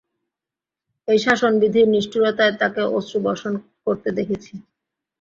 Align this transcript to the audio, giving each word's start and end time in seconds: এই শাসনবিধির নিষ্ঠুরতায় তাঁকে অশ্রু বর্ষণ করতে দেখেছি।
এই 1.07 1.19
শাসনবিধির 1.19 1.87
নিষ্ঠুরতায় 1.87 2.53
তাঁকে 2.59 2.81
অশ্রু 2.97 3.17
বর্ষণ 3.25 3.53
করতে 3.85 4.09
দেখেছি। 4.17 4.53